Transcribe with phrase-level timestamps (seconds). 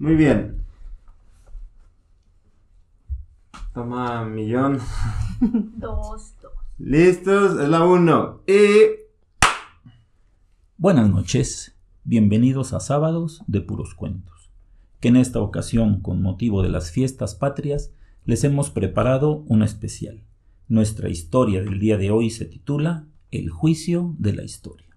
[0.00, 0.64] Muy bien.
[3.74, 4.78] Toma, millón.
[5.76, 6.52] Dos, dos.
[6.78, 8.40] Listos, es la uno.
[8.46, 8.96] Y.
[10.78, 14.50] Buenas noches, bienvenidos a Sábados de Puros Cuentos,
[15.00, 17.92] que en esta ocasión, con motivo de las fiestas patrias,
[18.24, 20.24] les hemos preparado una especial.
[20.66, 24.89] Nuestra historia del día de hoy se titula El juicio de la historia.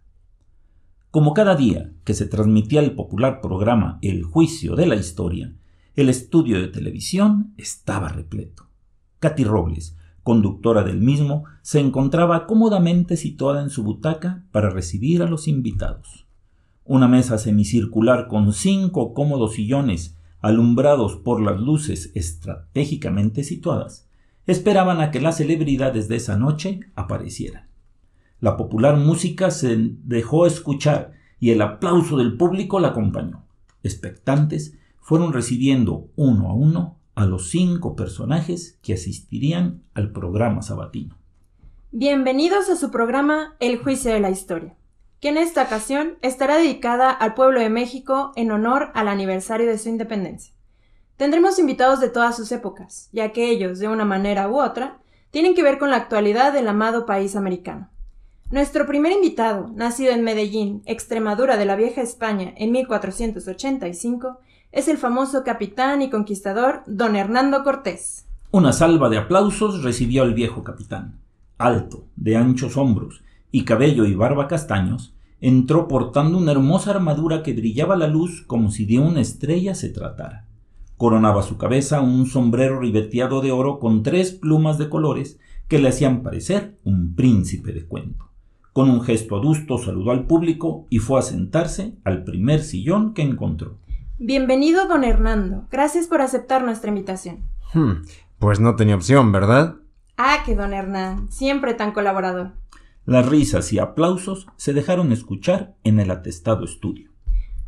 [1.13, 5.53] Como cada día que se transmitía el popular programa El juicio de la historia,
[5.95, 8.65] el estudio de televisión estaba repleto.
[9.19, 15.27] Katy Robles, conductora del mismo, se encontraba cómodamente situada en su butaca para recibir a
[15.27, 16.25] los invitados.
[16.83, 24.09] Una mesa semicircular con cinco cómodos sillones alumbrados por las luces estratégicamente situadas,
[24.47, 27.72] esperaban a que las celebridades de esa noche aparecieran.
[28.43, 33.45] La popular música se dejó escuchar y el aplauso del público la acompañó.
[33.83, 41.15] Expectantes, fueron recibiendo uno a uno a los cinco personajes que asistirían al programa sabatino.
[41.91, 44.75] Bienvenidos a su programa El Juicio de la Historia,
[45.21, 49.77] que en esta ocasión estará dedicada al pueblo de México en honor al aniversario de
[49.77, 50.53] su independencia.
[51.15, 54.99] Tendremos invitados de todas sus épocas, ya que ellos, de una manera u otra,
[55.31, 57.92] tienen que ver con la actualidad del amado país americano.
[58.53, 64.37] Nuestro primer invitado, nacido en Medellín, Extremadura de la Vieja España, en 1485,
[64.71, 68.27] es el famoso capitán y conquistador don Hernando Cortés.
[68.51, 71.17] Una salva de aplausos recibió al viejo capitán.
[71.57, 77.53] Alto, de anchos hombros, y cabello y barba castaños, entró portando una hermosa armadura que
[77.53, 80.45] brillaba a la luz como si de una estrella se tratara.
[80.97, 85.89] Coronaba su cabeza un sombrero ribeteado de oro con tres plumas de colores que le
[85.89, 88.32] hacían parecer un príncipe de cuento.
[88.73, 93.21] Con un gesto adusto saludó al público y fue a sentarse al primer sillón que
[93.21, 93.77] encontró.
[94.17, 95.67] Bienvenido, don Hernando.
[95.69, 97.43] Gracias por aceptar nuestra invitación.
[97.75, 98.03] Hmm,
[98.39, 99.75] pues no tenía opción, ¿verdad?
[100.17, 102.53] Ah, que don Hernán, siempre tan colaborador.
[103.05, 107.11] Las risas y aplausos se dejaron escuchar en el atestado estudio.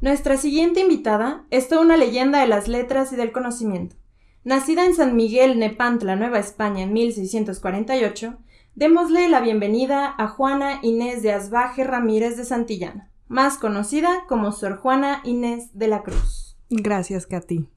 [0.01, 3.95] Nuestra siguiente invitada es toda una leyenda de las letras y del conocimiento.
[4.43, 8.37] Nacida en San Miguel, Nepantla, Nueva España, en 1648,
[8.75, 14.79] Démosle la bienvenida a Juana Inés de Asbaje Ramírez de Santillana, más conocida como Sor
[14.79, 16.57] Juana Inés de la Cruz.
[16.69, 17.67] Gracias, Katy.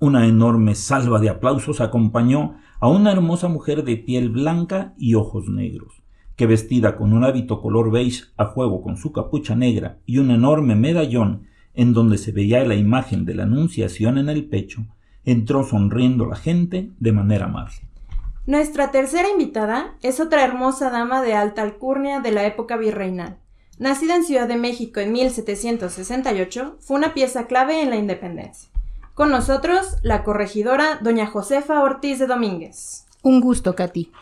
[0.00, 5.48] Una enorme salva de aplausos acompañó a una hermosa mujer de piel blanca y ojos
[5.48, 6.02] negros,
[6.36, 10.30] que vestida con un hábito color beige a juego con su capucha negra y un
[10.30, 14.84] enorme medallón en donde se veía la imagen de la Anunciación en el pecho,
[15.24, 17.93] entró sonriendo la gente de manera amable.
[18.46, 23.38] Nuestra tercera invitada es otra hermosa dama de alta alcurnia de la época virreinal.
[23.78, 28.68] Nacida en Ciudad de México en 1768, fue una pieza clave en la independencia.
[29.14, 33.06] Con nosotros, la corregidora doña Josefa Ortiz de Domínguez.
[33.22, 34.12] Un gusto, Katy.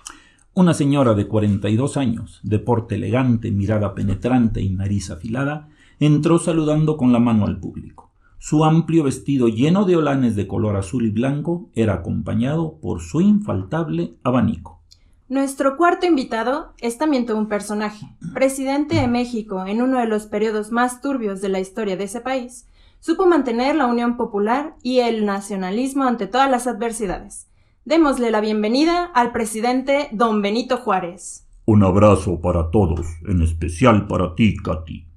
[0.55, 5.69] Una señora de 42 años, de porte elegante, mirada penetrante y nariz afilada,
[5.99, 8.12] entró saludando con la mano al público.
[8.45, 13.21] Su amplio vestido lleno de olanes de color azul y blanco era acompañado por su
[13.21, 14.81] infaltable abanico.
[15.29, 18.05] Nuestro cuarto invitado es también todo un personaje.
[18.35, 22.21] Presidente de México en uno de los periodos más turbios de la historia de ese
[22.21, 22.67] país,
[22.99, 27.47] supo mantener la unión popular y el nacionalismo ante todas las adversidades.
[27.85, 31.47] Démosle la bienvenida al presidente don Benito Juárez.
[31.65, 35.12] Un abrazo para todos, en especial para ti, Katy.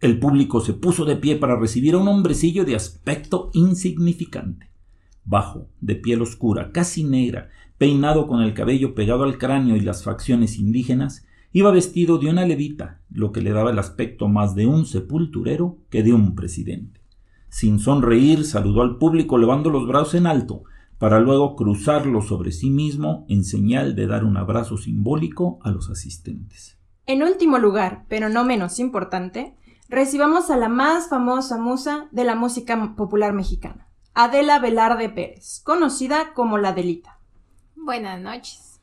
[0.00, 4.70] El público se puso de pie para recibir a un hombrecillo de aspecto insignificante.
[5.24, 10.04] Bajo, de piel oscura, casi negra, peinado con el cabello pegado al cráneo y las
[10.04, 14.66] facciones indígenas, iba vestido de una levita, lo que le daba el aspecto más de
[14.66, 17.00] un sepulturero que de un presidente.
[17.48, 20.64] Sin sonreír, saludó al público levando los brazos en alto,
[20.98, 25.90] para luego cruzarlos sobre sí mismo en señal de dar un abrazo simbólico a los
[25.90, 26.78] asistentes.
[27.06, 29.54] En último lugar, pero no menos importante,
[29.88, 36.32] recibamos a la más famosa musa de la música popular mexicana, Adela Velarde Pérez, conocida
[36.34, 37.20] como la Delita.
[37.76, 38.80] Buenas noches.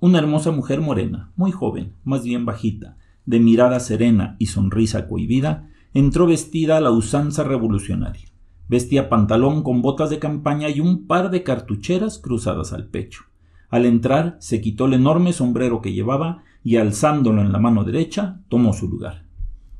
[0.00, 2.96] Una hermosa mujer morena, muy joven, más bien bajita,
[3.26, 8.28] de mirada serena y sonrisa cohibida, entró vestida a la usanza revolucionaria.
[8.68, 13.24] Vestía pantalón con botas de campaña y un par de cartucheras cruzadas al pecho.
[13.70, 18.40] Al entrar, se quitó el enorme sombrero que llevaba y alzándolo en la mano derecha,
[18.48, 19.27] tomó su lugar.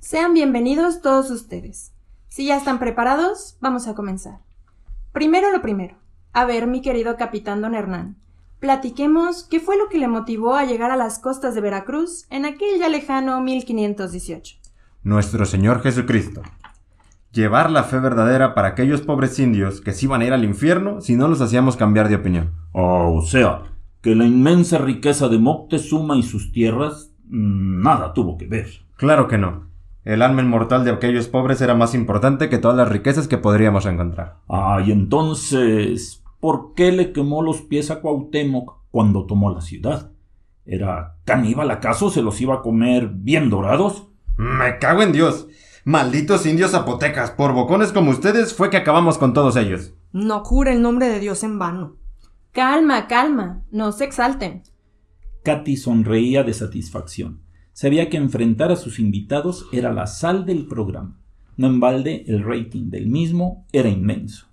[0.00, 1.92] Sean bienvenidos todos ustedes.
[2.28, 4.38] Si ya están preparados, vamos a comenzar.
[5.12, 5.96] Primero lo primero.
[6.32, 8.16] A ver, mi querido capitán don Hernán,
[8.60, 12.44] platiquemos qué fue lo que le motivó a llegar a las costas de Veracruz en
[12.44, 14.56] aquel ya lejano 1518.
[15.02, 16.42] Nuestro Señor Jesucristo.
[17.32, 21.00] llevar la fe verdadera para aquellos pobres indios que se iban a ir al infierno
[21.00, 22.52] si no los hacíamos cambiar de opinión.
[22.72, 23.64] Ah, o sea,
[24.00, 28.68] que la inmensa riqueza de Moctezuma y sus tierras mm, nada tuvo que ver.
[28.96, 29.68] Claro que no.
[30.08, 33.84] El alma inmortal de aquellos pobres era más importante que todas las riquezas que podríamos
[33.84, 34.38] encontrar.
[34.48, 40.10] Ah, y entonces, ¿por qué le quemó los pies a Cuauhtémoc cuando tomó la ciudad?
[40.64, 42.08] ¿Era caníbal acaso?
[42.08, 44.08] ¿Se los iba a comer bien dorados?
[44.38, 45.46] Me cago en Dios.
[45.84, 49.92] Malditos indios zapotecas, por bocones como ustedes fue que acabamos con todos ellos.
[50.12, 51.96] No jure el nombre de Dios en vano.
[52.52, 54.62] Calma, calma, no se exalten.
[55.44, 57.42] Katy sonreía de satisfacción.
[57.80, 61.14] Sabía que enfrentar a sus invitados era la sal del programa.
[61.56, 64.46] No en balde, el rating del mismo era inmenso.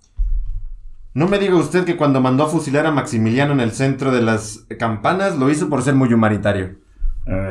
[1.12, 4.22] No me diga usted que cuando mandó a fusilar a Maximiliano en el centro de
[4.22, 6.76] las campanas lo hizo por ser muy humanitario.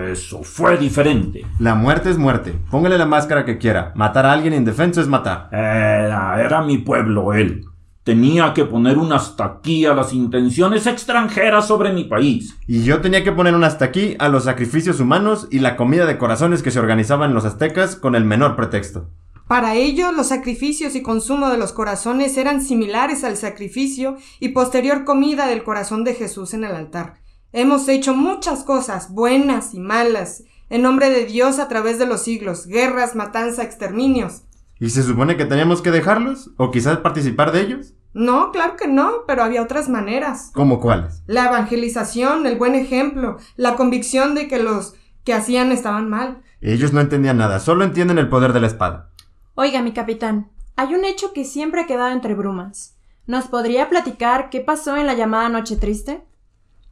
[0.10, 1.46] Eso fue diferente.
[1.60, 2.54] La muerte es muerte.
[2.72, 3.92] Póngale la máscara que quiera.
[3.96, 5.50] Matar a alguien indefenso es matar.
[5.52, 7.66] Era, era mi pueblo él.
[8.06, 12.56] Tenía que poner un hasta aquí a las intenciones extranjeras sobre mi país.
[12.68, 16.06] Y yo tenía que poner un hasta aquí a los sacrificios humanos y la comida
[16.06, 19.10] de corazones que se organizaban los aztecas con el menor pretexto.
[19.48, 25.04] Para ello, los sacrificios y consumo de los corazones eran similares al sacrificio y posterior
[25.04, 27.16] comida del corazón de Jesús en el altar.
[27.54, 32.22] Hemos hecho muchas cosas, buenas y malas, en nombre de Dios a través de los
[32.22, 34.44] siglos, guerras, matanza, exterminios.
[34.80, 36.52] ¿Y se supone que teníamos que dejarlos?
[36.58, 37.95] ¿O quizás participar de ellos?
[38.16, 40.50] No, claro que no, pero había otras maneras.
[40.54, 41.22] ¿Cómo cuáles?
[41.28, 44.96] La evangelización, el buen ejemplo, la convicción de que los
[45.26, 46.42] que hacían estaban mal.
[46.62, 49.12] Ellos no entendían nada, solo entienden el poder de la espada.
[49.54, 52.98] Oiga, mi capitán, hay un hecho que siempre ha quedado entre brumas.
[53.28, 56.24] ¿Nos podría platicar qué pasó en la llamada Noche Triste?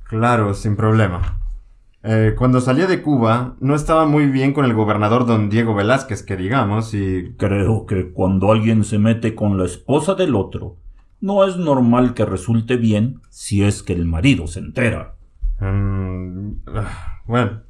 [0.10, 1.40] Claro, sin problema.
[2.04, 6.22] Eh, cuando salía de Cuba, no estaba muy bien con el gobernador don Diego Velázquez,
[6.22, 7.34] que digamos, y...
[7.38, 10.83] Creo que cuando alguien se mete con la esposa del otro,
[11.24, 15.16] no es normal que resulte bien si es que el marido se entera.
[15.62, 16.56] Mm,
[17.26, 17.62] bueno,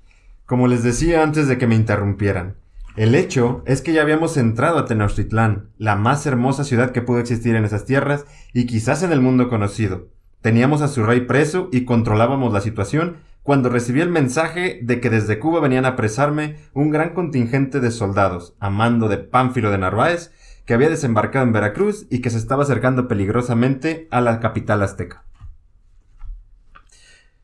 [0.48, 2.56] como les decía antes de que me interrumpieran,
[2.96, 7.20] el hecho es que ya habíamos entrado a Tenochtitlán, la más hermosa ciudad que pudo
[7.20, 10.08] existir en esas tierras y quizás en el mundo conocido.
[10.42, 15.12] Teníamos a su rey preso y controlábamos la situación cuando recibí el mensaje de que
[15.12, 19.78] desde Cuba venían a apresarme un gran contingente de soldados, a mando de Pánfilo de
[19.78, 20.32] Narváez,
[20.66, 25.24] que había desembarcado en Veracruz y que se estaba acercando peligrosamente a la capital azteca.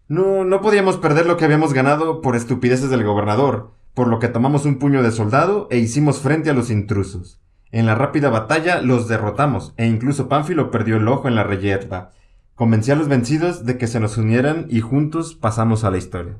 [0.07, 4.27] No, no podíamos perder lo que habíamos ganado por estupideces del gobernador, por lo que
[4.27, 7.39] tomamos un puño de soldado e hicimos frente a los intrusos.
[7.71, 12.11] En la rápida batalla los derrotamos, e incluso Pánfilo perdió el ojo en la reyerta,
[12.59, 16.35] Convencí a los vencidos de que se nos unieran y juntos pasamos a la historia.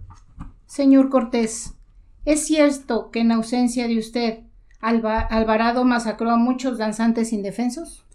[0.66, 1.76] Señor Cortés,
[2.26, 4.40] ¿es cierto que en ausencia de usted
[4.82, 8.06] Alvarado masacró a muchos danzantes indefensos?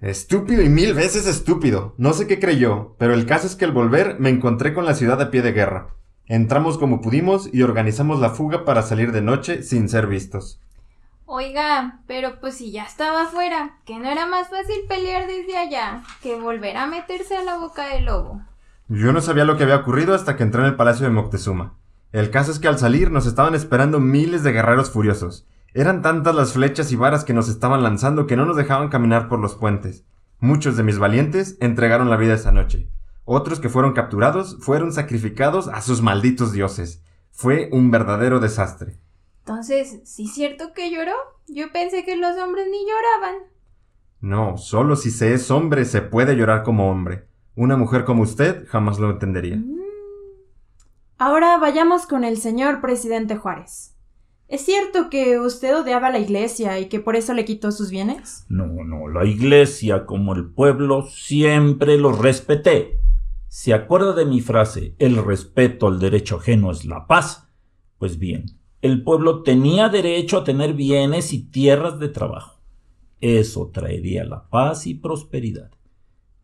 [0.00, 1.94] Estúpido y mil veces estúpido.
[1.96, 4.94] No sé qué creyó, pero el caso es que al volver me encontré con la
[4.94, 5.88] ciudad a pie de guerra.
[6.26, 10.60] Entramos como pudimos y organizamos la fuga para salir de noche sin ser vistos.
[11.24, 16.02] Oiga, pero pues si ya estaba afuera, que no era más fácil pelear desde allá
[16.22, 18.42] que volver a meterse a la boca del lobo.
[18.88, 21.74] Yo no sabía lo que había ocurrido hasta que entré en el palacio de Moctezuma.
[22.12, 25.46] El caso es que al salir nos estaban esperando miles de guerreros furiosos.
[25.76, 29.28] Eran tantas las flechas y varas que nos estaban lanzando que no nos dejaban caminar
[29.28, 30.06] por los puentes.
[30.40, 32.88] Muchos de mis valientes entregaron la vida esa noche.
[33.26, 37.02] Otros que fueron capturados fueron sacrificados a sus malditos dioses.
[37.30, 38.96] Fue un verdadero desastre.
[39.40, 41.12] Entonces, ¿sí es cierto que lloró?
[41.46, 43.42] Yo pensé que los hombres ni lloraban.
[44.22, 47.28] No, solo si se es hombre se puede llorar como hombre.
[47.54, 49.56] Una mujer como usted jamás lo entendería.
[49.56, 49.76] Mm.
[51.18, 53.95] Ahora vayamos con el señor presidente Juárez.
[54.48, 57.90] ¿Es cierto que usted odiaba a la iglesia y que por eso le quitó sus
[57.90, 58.46] bienes?
[58.48, 63.00] No, no, la iglesia como el pueblo siempre lo respeté.
[63.48, 67.48] ¿Se acuerda de mi frase, el respeto al derecho ajeno es la paz?
[67.98, 68.46] Pues bien,
[68.82, 72.60] el pueblo tenía derecho a tener bienes y tierras de trabajo.
[73.20, 75.72] Eso traería la paz y prosperidad.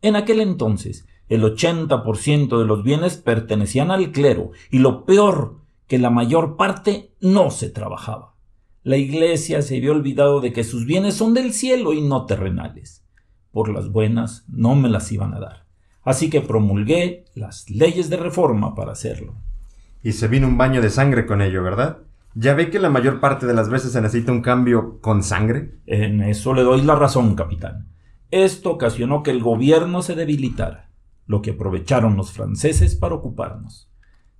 [0.01, 5.62] En aquel entonces, el 80% de los bienes pertenecían al clero y lo peor,
[5.93, 8.33] que la mayor parte no se trabajaba.
[8.81, 13.05] La iglesia se había olvidado de que sus bienes son del cielo y no terrenales.
[13.51, 15.67] Por las buenas no me las iban a dar.
[16.01, 19.35] Así que promulgué las leyes de reforma para hacerlo.
[20.01, 21.99] Y se vino un baño de sangre con ello, ¿verdad?
[22.33, 25.75] ¿Ya ve que la mayor parte de las veces se necesita un cambio con sangre?
[25.85, 27.89] En eso le doy la razón, capitán.
[28.31, 30.89] Esto ocasionó que el gobierno se debilitara,
[31.27, 33.92] lo que aprovecharon los franceses para ocuparnos.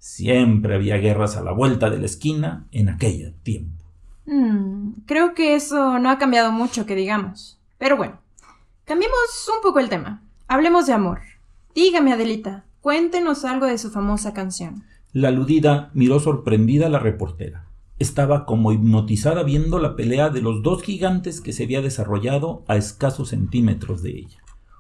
[0.04, 3.86] Siempre había guerras a la vuelta de la esquina en aquel tiempo.
[4.26, 7.58] Mm, creo que eso no ha cambiado mucho, que digamos.
[7.78, 8.20] Pero bueno,
[8.84, 9.18] cambiemos
[9.48, 10.22] un poco el tema.
[10.50, 11.22] Hablemos de amor.
[11.74, 14.84] Dígame, Adelita, cuéntenos algo de su famosa canción.
[15.14, 17.70] La aludida miró sorprendida a la reportera.
[17.98, 22.76] Estaba como hipnotizada viendo la pelea de los dos gigantes que se había desarrollado a
[22.76, 24.40] escasos centímetros de ella.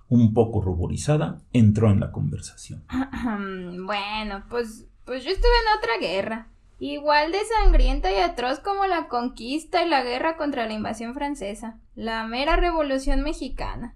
[0.10, 2.84] Un poco ruborizada, entró en la conversación.
[3.86, 6.48] bueno, pues, pues yo estuve en otra guerra.
[6.80, 11.80] Igual de sangrienta y atroz como la conquista y la guerra contra la invasión francesa.
[11.96, 13.96] La mera revolución mexicana.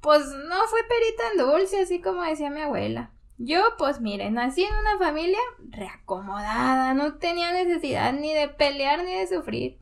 [0.00, 3.10] Pues no fue perita en dulce, así como decía mi abuela.
[3.38, 5.38] Yo, pues mire, nací en una familia
[5.68, 9.78] reacomodada, no tenía necesidad ni de pelear ni de sufrir.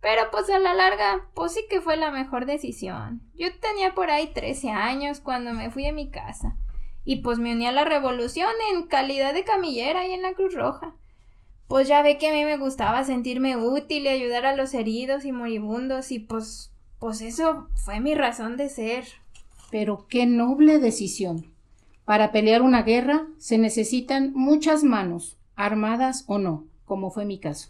[0.00, 3.22] Pero pues a la larga, pues sí que fue la mejor decisión.
[3.34, 6.56] Yo tenía por ahí 13 años cuando me fui a mi casa.
[7.04, 10.54] Y pues me uní a la revolución en calidad de camillera y en la Cruz
[10.54, 10.94] Roja.
[11.68, 15.24] Pues ya ve que a mí me gustaba sentirme útil y ayudar a los heridos
[15.24, 19.04] y moribundos y pues pues eso fue mi razón de ser.
[19.70, 21.52] Pero qué noble decisión.
[22.06, 27.68] Para pelear una guerra se necesitan muchas manos, armadas o no, como fue mi caso.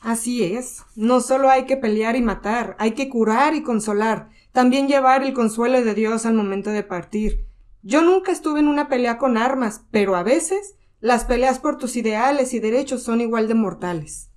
[0.00, 0.82] Así es.
[0.96, 5.34] No solo hay que pelear y matar, hay que curar y consolar, también llevar el
[5.34, 7.44] consuelo de Dios al momento de partir.
[7.82, 11.96] Yo nunca estuve en una pelea con armas, pero a veces las peleas por tus
[11.96, 14.30] ideales y derechos son igual de mortales.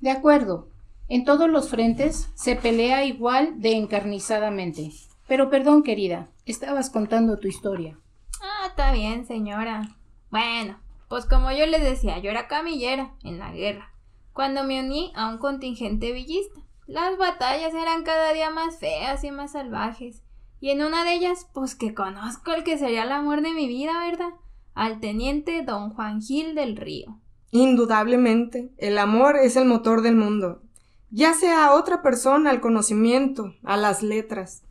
[0.00, 0.68] De acuerdo.
[1.08, 4.92] En todos los frentes se pelea igual de encarnizadamente.
[5.26, 7.98] Pero perdón, querida, estabas contando tu historia.
[8.42, 9.96] Ah, está bien, señora.
[10.30, 13.92] Bueno, pues como yo les decía, yo era camillera en la guerra
[14.38, 16.60] cuando me uní a un contingente villista.
[16.86, 20.22] Las batallas eran cada día más feas y más salvajes.
[20.60, 23.68] Y en una de ellas, pues que conozco el que sería el amor de mi
[23.68, 24.30] vida, ¿verdad?
[24.74, 27.18] Al teniente don Juan Gil del Río.
[27.50, 30.62] Indudablemente, el amor es el motor del mundo,
[31.10, 34.62] ya sea a otra persona, al conocimiento, a las letras.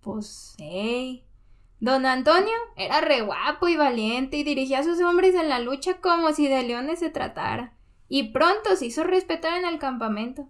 [0.00, 1.24] Pues, hey.
[1.80, 6.00] Don Antonio era re guapo y valiente y dirigía a sus hombres en la lucha
[6.00, 7.72] como si de leones se tratara
[8.08, 10.48] y pronto se hizo respetar en el campamento.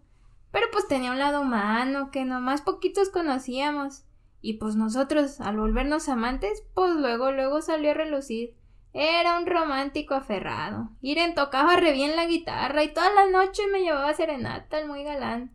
[0.50, 4.04] Pero pues tenía un lado humano que nomás poquitos conocíamos.
[4.40, 8.54] Y pues nosotros, al volvernos amantes, pues luego, luego salió a relucir.
[8.92, 10.90] Era un romántico aferrado.
[11.00, 15.04] Iren tocaba re bien la guitarra y todas las noches me llevaba serenata, el muy
[15.04, 15.52] galán.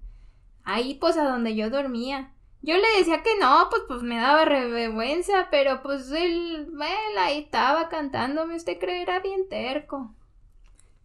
[0.64, 2.34] Ahí pues a donde yo dormía.
[2.62, 7.40] Yo le decía que no, pues pues me daba vergüenza, pero pues él, él ahí
[7.40, 10.14] estaba cantándome, usted creerá bien terco.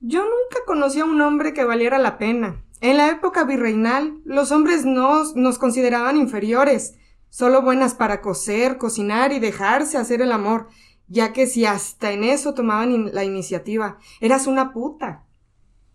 [0.00, 2.62] Yo nunca conocí a un hombre que valiera la pena.
[2.80, 6.96] En la época virreinal, los hombres nos, nos consideraban inferiores,
[7.28, 10.68] solo buenas para coser, cocinar y dejarse hacer el amor,
[11.08, 15.24] ya que si hasta en eso tomaban la iniciativa, eras una puta.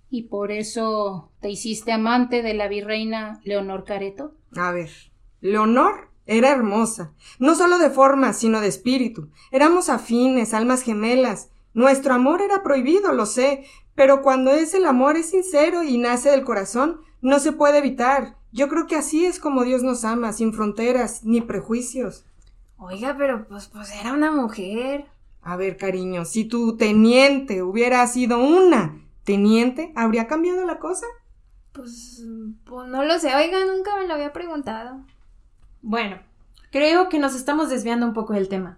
[0.10, 4.36] ¿Y por eso te hiciste amante de la virreina Leonor Careto?
[4.56, 4.92] A ver,
[5.42, 9.30] Leonor era hermosa, no solo de forma, sino de espíritu.
[9.52, 11.50] Éramos afines, almas gemelas.
[11.74, 16.30] Nuestro amor era prohibido, lo sé, pero cuando es el amor es sincero y nace
[16.30, 18.38] del corazón, no se puede evitar.
[18.54, 22.24] Yo creo que así es como Dios nos ama, sin fronteras ni prejuicios.
[22.78, 25.06] Oiga, pero pues, pues era una mujer.
[25.42, 31.08] A ver, cariño, si tu teniente hubiera sido una teniente, ¿habría cambiado la cosa?
[31.72, 32.24] Pues,
[32.64, 35.04] pues no lo sé, oiga, nunca me lo había preguntado.
[35.82, 36.20] Bueno,
[36.72, 38.78] creo que nos estamos desviando un poco del tema.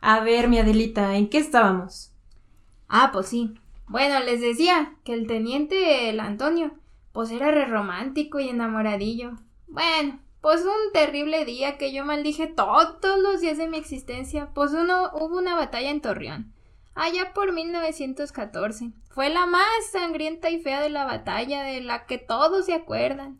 [0.00, 2.10] A ver, mi Adelita, ¿en qué estábamos?
[2.88, 3.54] Ah, pues sí.
[3.86, 6.72] Bueno, les decía que el teniente el Antonio,
[7.12, 9.32] pues era re romántico y enamoradillo.
[9.68, 14.72] Bueno, pues un terrible día que yo maldije todos los días de mi existencia, pues
[14.72, 16.52] uno hubo una batalla en Torreón,
[16.94, 18.92] allá por 1914.
[19.10, 23.38] Fue la más sangrienta y fea de la batalla, de la que todos se acuerdan.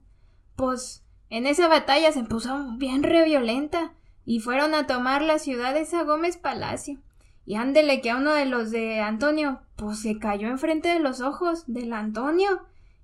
[0.54, 5.74] Pues en esa batalla se puso bien re violenta y fueron a tomar la ciudad
[5.74, 7.00] de Gómez Palacio.
[7.44, 11.20] Y ándele que a uno de los de Antonio, pues se cayó enfrente de los
[11.20, 12.62] ojos del Antonio.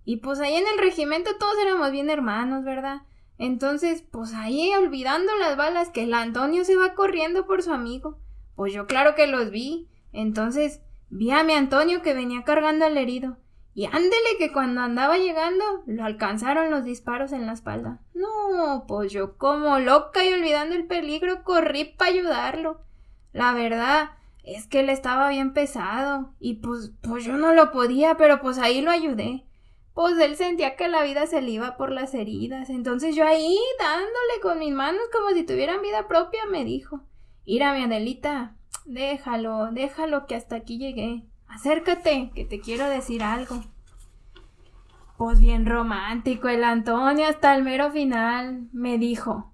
[0.08, 3.02] Y pues ahí en el regimiento todos éramos bien hermanos, ¿verdad?
[3.36, 8.16] Entonces, pues ahí olvidando las balas, que el Antonio se va corriendo por su amigo.
[8.56, 9.90] Pues yo claro que los vi.
[10.14, 13.36] Entonces, vi a mi Antonio que venía cargando al herido.
[13.74, 18.00] Y ándele que cuando andaba llegando, lo alcanzaron los disparos en la espalda.
[18.14, 22.80] No, pues yo como loca y olvidando el peligro, corrí para ayudarlo.
[23.34, 24.12] La verdad,
[24.42, 28.56] es que él estaba bien pesado y pues, pues yo no lo podía, pero pues
[28.56, 29.44] ahí lo ayudé.
[29.98, 33.58] Pues él sentía que la vida se le iba por las heridas, entonces yo ahí
[33.80, 37.00] dándole con mis manos como si tuvieran vida propia me dijo,
[37.44, 41.24] Ira mi Adelita, déjalo, déjalo que hasta aquí llegué.
[41.48, 43.60] Acércate, que te quiero decir algo.
[45.16, 48.68] Pues bien romántico el Antonio hasta el mero final.
[48.72, 49.52] Me dijo,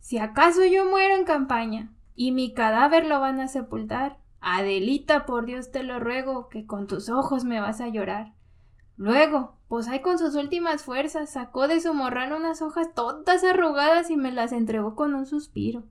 [0.00, 5.46] si acaso yo muero en campaña y mi cadáver lo van a sepultar, Adelita, por
[5.46, 8.32] Dios te lo ruego, que con tus ojos me vas a llorar.
[8.96, 14.10] Luego, pues ahí con sus últimas fuerzas, sacó de su morrano unas hojas todas arrugadas
[14.10, 15.82] y me las entregó con un suspiro.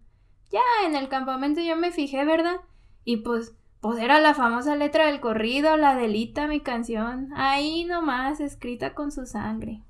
[0.51, 2.57] Ya en el campamento yo me fijé, ¿verdad?
[3.03, 8.39] Y pues, pues era la famosa letra del corrido, la Adelita, mi canción, ahí nomás,
[8.39, 9.81] escrita con su sangre.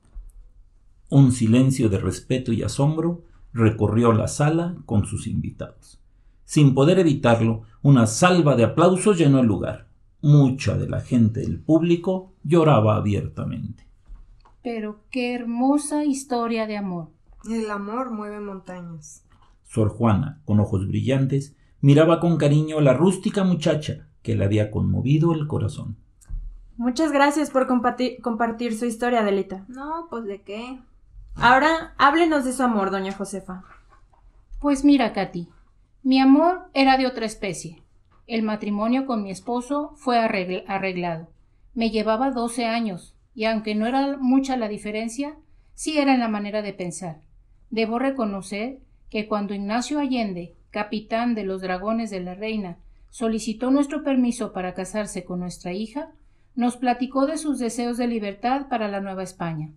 [1.10, 3.22] Un silencio de respeto y asombro
[3.53, 6.00] recorrió la sala con sus invitados.
[6.46, 9.88] Sin poder evitarlo, una salva de aplausos llenó el lugar.
[10.23, 13.85] Mucha de la gente del público lloraba abiertamente.
[14.63, 17.09] Pero qué hermosa historia de amor.
[17.51, 19.25] El amor mueve montañas.
[19.65, 24.71] Sor Juana, con ojos brillantes, miraba con cariño a la rústica muchacha que le había
[24.71, 25.97] conmovido el corazón.
[26.77, 29.65] Muchas gracias por compartir, compartir su historia, Adelita.
[29.67, 30.79] No, pues de qué.
[31.35, 33.65] Ahora háblenos de su amor, doña Josefa.
[34.61, 35.49] Pues mira, Katy,
[36.01, 37.83] mi amor era de otra especie.
[38.25, 41.29] El matrimonio con mi esposo fue arreglado.
[41.73, 45.35] Me llevaba doce años, y aunque no era mucha la diferencia,
[45.73, 47.21] sí era en la manera de pensar.
[47.69, 52.77] Debo reconocer que cuando Ignacio Allende, capitán de los dragones de la reina,
[53.09, 56.11] solicitó nuestro permiso para casarse con nuestra hija,
[56.55, 59.71] nos platicó de sus deseos de libertad para la Nueva España.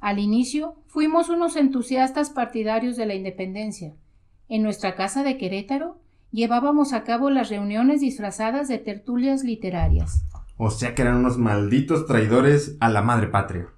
[0.00, 3.94] Al inicio fuimos unos entusiastas partidarios de la independencia,
[4.48, 6.00] en nuestra casa de Querétaro
[6.36, 10.22] llevábamos a cabo las reuniones disfrazadas de tertulias literarias.
[10.58, 13.68] O sea que eran unos malditos traidores a la madre patria.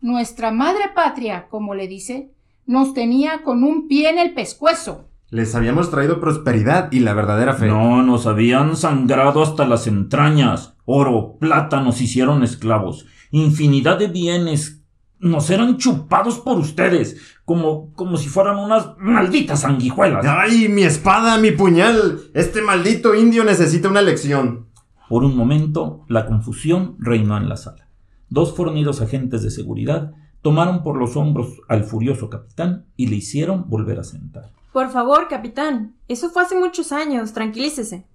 [0.00, 2.30] Nuestra madre patria, como le dice,
[2.64, 5.10] nos tenía con un pie en el pescuezo.
[5.28, 7.66] Les habíamos traído prosperidad y la verdadera fe.
[7.66, 10.76] No, nos habían sangrado hasta las entrañas.
[10.86, 13.04] Oro, plata nos hicieron esclavos.
[13.30, 14.77] Infinidad de bienes
[15.20, 20.24] nos eran chupados por ustedes, como, como si fueran unas malditas sanguijuelas.
[20.26, 22.20] ¡Ay, mi espada, mi puñal!
[22.34, 24.66] Este maldito indio necesita una lección.
[25.08, 27.88] Por un momento, la confusión reinó en la sala.
[28.28, 30.12] Dos fornidos agentes de seguridad
[30.42, 34.52] tomaron por los hombros al furioso capitán y le hicieron volver a sentar.
[34.72, 35.96] Por favor, capitán.
[36.08, 37.32] Eso fue hace muchos años.
[37.32, 38.06] Tranquilícese.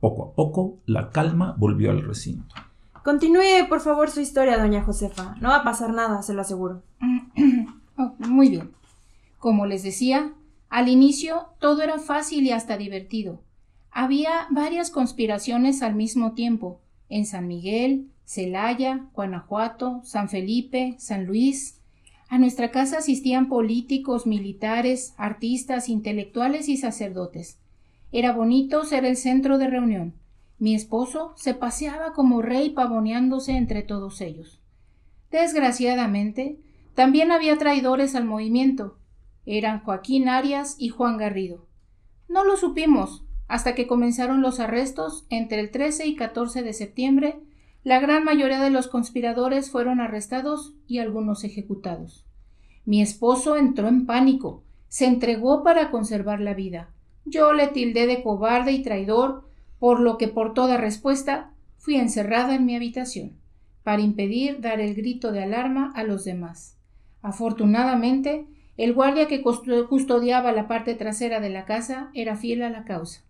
[0.00, 2.54] Poco a poco, la calma volvió al recinto.
[3.08, 5.34] Continúe, por favor, su historia, doña Josefa.
[5.40, 6.82] No va a pasar nada, se lo aseguro.
[7.96, 8.70] Oh, muy bien.
[9.38, 10.34] Como les decía,
[10.68, 13.40] al inicio todo era fácil y hasta divertido.
[13.90, 21.80] Había varias conspiraciones al mismo tiempo, en San Miguel, Celaya, Guanajuato, San Felipe, San Luis.
[22.28, 27.58] A nuestra casa asistían políticos, militares, artistas, intelectuales y sacerdotes.
[28.12, 30.12] Era bonito ser el centro de reunión.
[30.58, 34.60] Mi esposo se paseaba como rey pavoneándose entre todos ellos.
[35.30, 36.58] Desgraciadamente,
[36.94, 38.98] también había traidores al movimiento.
[39.46, 41.66] Eran Joaquín Arias y Juan Garrido.
[42.28, 47.40] No lo supimos hasta que comenzaron los arrestos entre el 13 y 14 de septiembre.
[47.82, 52.26] La gran mayoría de los conspiradores fueron arrestados y algunos ejecutados.
[52.84, 56.90] Mi esposo entró en pánico, se entregó para conservar la vida.
[57.24, 59.47] Yo le tildé de cobarde y traidor
[59.78, 63.32] por lo que por toda respuesta fui encerrada en mi habitación,
[63.82, 66.76] para impedir dar el grito de alarma a los demás.
[67.22, 72.84] Afortunadamente, el guardia que custodiaba la parte trasera de la casa era fiel a la
[72.84, 73.22] causa.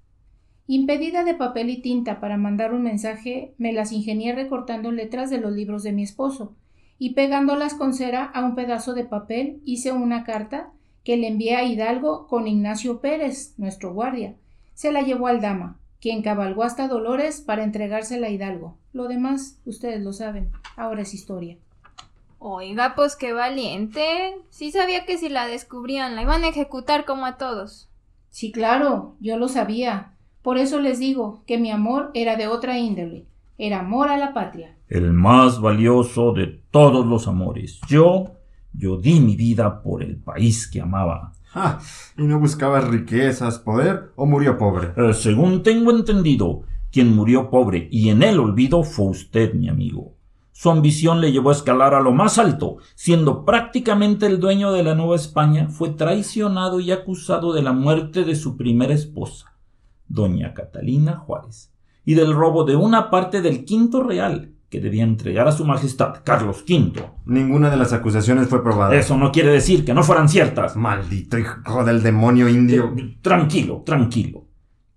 [0.66, 5.38] Impedida de papel y tinta para mandar un mensaje, me las ingenié recortando letras de
[5.38, 6.54] los libros de mi esposo,
[6.98, 10.72] y pegándolas con cera a un pedazo de papel hice una carta
[11.04, 14.34] que le envié a Hidalgo con Ignacio Pérez, nuestro guardia.
[14.74, 18.76] Se la llevó al dama, quien cabalgó hasta Dolores para entregársela a Hidalgo.
[18.92, 21.56] Lo demás, ustedes lo saben, ahora es historia.
[22.38, 24.36] Oiga, pues qué valiente.
[24.50, 27.88] Sí sabía que si la descubrían la iban a ejecutar como a todos.
[28.30, 30.12] Sí, claro, yo lo sabía.
[30.42, 33.26] Por eso les digo que mi amor era de otra índole.
[33.58, 34.76] Era amor a la patria.
[34.88, 37.80] El más valioso de todos los amores.
[37.88, 38.36] Yo,
[38.72, 41.32] yo di mi vida por el país que amaba.
[42.16, 44.92] ¿Y no buscabas riquezas, poder o murió pobre?
[44.96, 50.14] Eh, según tengo entendido, quien murió pobre y en el olvido fue usted, mi amigo.
[50.52, 54.82] Su ambición le llevó a escalar a lo más alto, siendo prácticamente el dueño de
[54.82, 59.56] la Nueva España, fue traicionado y acusado de la muerte de su primera esposa,
[60.08, 61.72] doña Catalina Juárez,
[62.04, 66.22] y del robo de una parte del quinto real, que debía entregar a su majestad
[66.24, 67.02] Carlos V.
[67.24, 68.94] Ninguna de las acusaciones fue probada.
[68.94, 70.76] Eso no quiere decir que no fueran ciertas.
[70.76, 72.94] Maldito hijo del demonio indio.
[72.96, 74.46] Eh, tranquilo, tranquilo.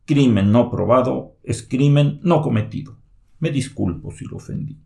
[0.05, 2.97] Crimen no probado es crimen no cometido.
[3.39, 4.79] Me disculpo si lo ofendí.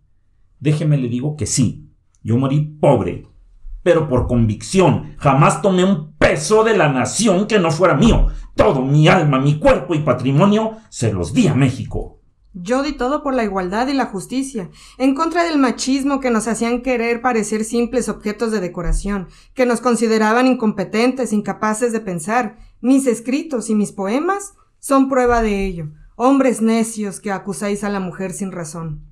[0.60, 1.90] Déjeme le digo que sí.
[2.22, 3.28] Yo morí pobre,
[3.82, 5.16] pero por convicción.
[5.18, 8.28] Jamás tomé un peso de la nación que no fuera mío.
[8.56, 12.22] Todo mi alma, mi cuerpo y patrimonio se los di a México.
[12.58, 16.48] Yo di todo por la igualdad y la justicia, en contra del machismo que nos
[16.48, 22.58] hacían querer parecer simples objetos de decoración, que nos consideraban incompetentes, incapaces de pensar.
[22.80, 25.90] Mis escritos y mis poemas son prueba de ello.
[26.16, 29.04] Hombres necios que acusáis a la mujer sin razón.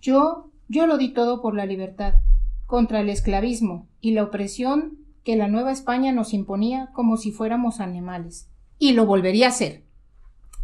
[0.00, 2.14] Yo, yo lo di todo por la libertad,
[2.66, 7.78] contra el esclavismo y la opresión que la Nueva España nos imponía como si fuéramos
[7.78, 8.50] animales.
[8.80, 9.84] Y lo volvería a hacer.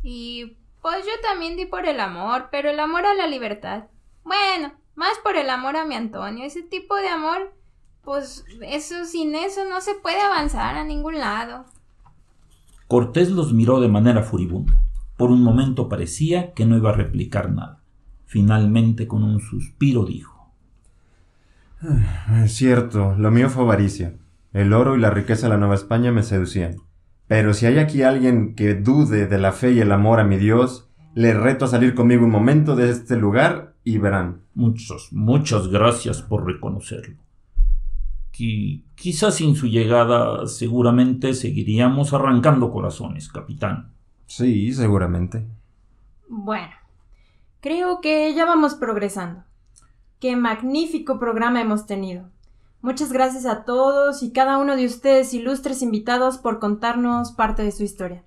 [0.02, 3.84] Y pues yo también di por el amor, pero el amor a la libertad.
[4.24, 6.44] Bueno, más por el amor a mi Antonio.
[6.44, 7.54] Ese tipo de amor,
[8.02, 11.64] pues eso sin eso no se puede avanzar a ningún lado.
[12.86, 14.82] Cortés los miró de manera furibunda.
[15.16, 17.80] Por un momento parecía que no iba a replicar nada.
[18.26, 20.50] Finalmente, con un suspiro, dijo:
[22.42, 24.14] Es cierto, lo mío fue avaricia.
[24.52, 26.76] El oro y la riqueza de la Nueva España me seducían.
[27.30, 30.36] Pero si hay aquí alguien que dude de la fe y el amor a mi
[30.36, 34.40] Dios, le reto a salir conmigo un momento de este lugar y verán.
[34.56, 37.18] Muchas, muchas gracias por reconocerlo.
[38.36, 43.92] Qui- quizás sin su llegada seguramente seguiríamos arrancando corazones, capitán.
[44.26, 45.46] Sí, seguramente.
[46.28, 46.72] Bueno,
[47.60, 49.44] creo que ya vamos progresando.
[50.18, 52.24] Qué magnífico programa hemos tenido.
[52.82, 57.72] Muchas gracias a todos y cada uno de ustedes ilustres invitados por contarnos parte de
[57.72, 58.24] su historia.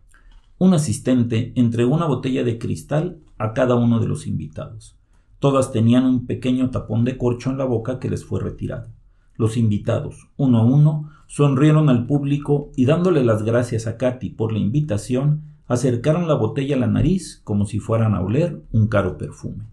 [0.59, 4.95] Un asistente entregó una botella de cristal a cada uno de los invitados.
[5.39, 8.91] Todas tenían un pequeño tapón de corcho en la boca que les fue retirado.
[9.37, 14.53] Los invitados, uno a uno, sonrieron al público y dándole las gracias a Katy por
[14.53, 19.17] la invitación, acercaron la botella a la nariz como si fueran a oler un caro
[19.17, 19.65] perfume.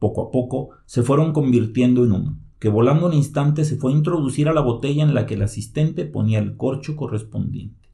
[0.00, 3.96] Poco a poco se fueron convirtiendo en humo, que volando un instante se fue a
[3.96, 7.88] introducir a la botella en la que el asistente ponía el corcho correspondiente.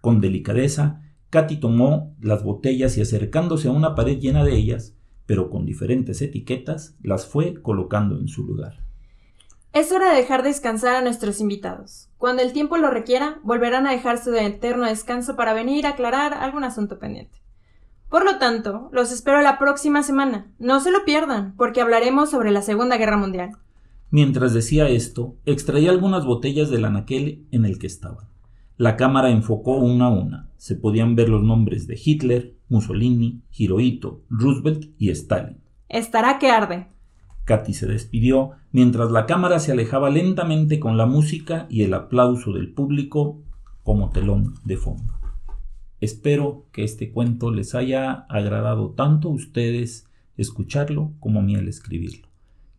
[0.00, 4.94] Con delicadeza, Katy tomó las botellas y acercándose a una pared llena de ellas,
[5.26, 8.78] pero con diferentes etiquetas, las fue colocando en su lugar.
[9.72, 12.08] Es hora de dejar descansar a nuestros invitados.
[12.16, 16.32] Cuando el tiempo lo requiera, volverán a dejar su eterno descanso para venir a aclarar
[16.32, 17.42] algún asunto pendiente.
[18.08, 20.46] Por lo tanto, los espero la próxima semana.
[20.60, 23.58] No se lo pierdan, porque hablaremos sobre la Segunda Guerra Mundial.
[24.10, 28.26] Mientras decía esto, extraía algunas botellas del anaquel en el que estaban.
[28.76, 30.50] La cámara enfocó una a una.
[30.58, 35.58] Se podían ver los nombres de Hitler, Mussolini, Hirohito, Roosevelt y Stalin.
[35.88, 36.88] Estará que arde.
[37.44, 42.52] Katy se despidió mientras la cámara se alejaba lentamente con la música y el aplauso
[42.52, 43.40] del público
[43.82, 45.14] como telón de fondo.
[46.00, 51.68] Espero que este cuento les haya agradado tanto a ustedes escucharlo como a mí al
[51.68, 52.25] escribirlo.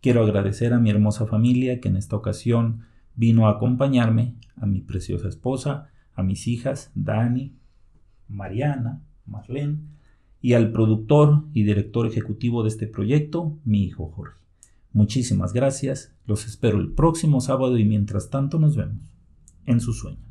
[0.07, 2.85] Quiero agradecer a mi hermosa familia que en esta ocasión
[3.17, 7.57] vino a acompañarme, a mi preciosa esposa, a mis hijas Dani,
[8.29, 9.79] Mariana, Marlene
[10.41, 14.39] y al productor y director ejecutivo de este proyecto, mi hijo Jorge.
[14.93, 19.11] Muchísimas gracias, los espero el próximo sábado y mientras tanto nos vemos
[19.65, 20.26] en sus sueños.